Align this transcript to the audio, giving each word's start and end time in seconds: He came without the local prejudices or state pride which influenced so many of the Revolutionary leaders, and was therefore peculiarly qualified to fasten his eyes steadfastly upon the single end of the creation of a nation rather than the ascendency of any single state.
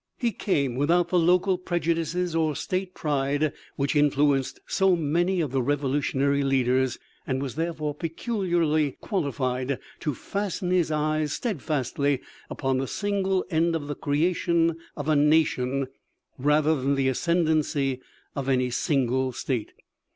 He 0.17 0.31
came 0.31 0.75
without 0.77 1.09
the 1.09 1.19
local 1.19 1.59
prejudices 1.59 2.33
or 2.35 2.55
state 2.55 2.95
pride 2.95 3.53
which 3.75 3.95
influenced 3.95 4.59
so 4.65 4.95
many 4.95 5.41
of 5.41 5.51
the 5.51 5.61
Revolutionary 5.61 6.41
leaders, 6.41 6.97
and 7.27 7.39
was 7.39 7.53
therefore 7.53 7.93
peculiarly 7.93 8.97
qualified 8.99 9.77
to 9.99 10.15
fasten 10.15 10.71
his 10.71 10.89
eyes 10.89 11.33
steadfastly 11.33 12.19
upon 12.49 12.79
the 12.79 12.87
single 12.87 13.45
end 13.51 13.75
of 13.75 13.85
the 13.85 13.93
creation 13.93 14.75
of 14.97 15.07
a 15.07 15.15
nation 15.15 15.85
rather 16.39 16.75
than 16.75 16.95
the 16.95 17.07
ascendency 17.09 18.01
of 18.35 18.49
any 18.49 18.71
single 18.71 19.31
state. 19.31 19.71